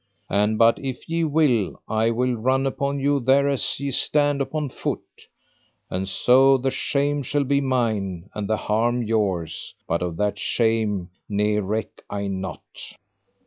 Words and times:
And 0.31 0.57
but 0.57 0.79
if 0.79 1.07
ye 1.07 1.23
will 1.25 1.79
I 1.87 2.09
will 2.09 2.33
run 2.35 2.65
upon 2.65 2.97
you 2.99 3.19
thereas 3.19 3.79
ye 3.79 3.91
stand 3.91 4.41
upon 4.41 4.69
foot, 4.69 5.27
and 5.91 6.07
so 6.07 6.57
the 6.57 6.71
shame 6.71 7.21
shall 7.21 7.43
be 7.43 7.61
mine 7.61 8.27
and 8.33 8.49
the 8.49 8.57
harm 8.57 9.03
yours, 9.03 9.75
but 9.87 10.01
of 10.01 10.17
that 10.17 10.39
shame 10.39 11.11
ne 11.29 11.59
reck 11.59 12.01
I 12.09 12.25
nought. 12.25 12.97